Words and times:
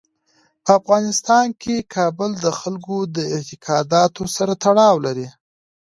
په 0.63 0.71
افغانستان 0.79 1.45
کې 1.61 1.75
کابل 1.95 2.31
د 2.45 2.47
خلکو 2.59 2.97
د 3.15 3.17
اعتقاداتو 3.35 4.23
سره 4.35 4.53
تړاو 4.63 4.95
لري. 5.05 5.27